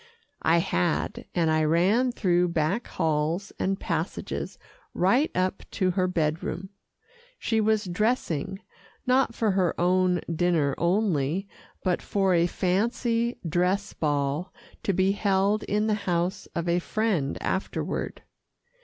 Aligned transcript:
I 0.41 0.57
had, 0.57 1.25
and 1.35 1.51
I 1.51 1.63
ran 1.63 2.11
through 2.11 2.47
back 2.47 2.87
halls 2.87 3.53
and 3.59 3.79
passages 3.79 4.57
right 4.95 5.29
up 5.35 5.61
to 5.73 5.91
her 5.91 6.07
bed 6.07 6.41
room. 6.41 6.69
She 7.37 7.61
was 7.61 7.85
dressing, 7.85 8.61
not 9.05 9.35
for 9.35 9.51
her 9.51 9.79
own 9.79 10.21
dinner 10.35 10.73
only, 10.79 11.47
but 11.83 12.01
for 12.01 12.33
a 12.33 12.47
fancy 12.47 13.37
dress 13.47 13.93
ball 13.93 14.51
to 14.81 14.91
be 14.91 15.11
held 15.11 15.61
in 15.65 15.85
the 15.85 15.93
house 16.09 16.47
of 16.55 16.67
a 16.67 16.79
friend 16.79 17.37
afterward. 17.39 18.23